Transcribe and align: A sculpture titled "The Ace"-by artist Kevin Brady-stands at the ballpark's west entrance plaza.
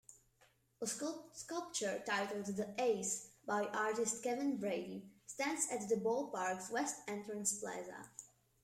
A 0.81 0.87
sculpture 0.87 2.01
titled 2.07 2.47
"The 2.47 2.73
Ace"-by 2.81 3.65
artist 3.71 4.23
Kevin 4.23 4.57
Brady-stands 4.57 5.67
at 5.71 5.87
the 5.89 5.97
ballpark's 5.97 6.71
west 6.71 7.01
entrance 7.07 7.59
plaza. 7.59 8.09